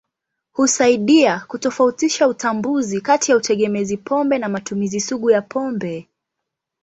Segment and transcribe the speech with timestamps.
[0.51, 6.07] Husaidia kutofautisha utambuzi kati ya utegemezi pombe na matumizi sugu ya pombe.